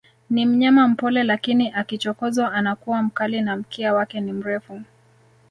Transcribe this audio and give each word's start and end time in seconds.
Ni 0.29 0.45
mnyama 0.45 0.87
mpole 0.87 1.23
lakini 1.23 1.71
akichokozwa 1.71 2.53
anakuwa 2.53 3.03
mkali 3.03 3.41
na 3.41 3.55
mkia 3.57 3.93
wake 3.93 4.21
ni 4.21 4.33
mrefu 4.33 4.81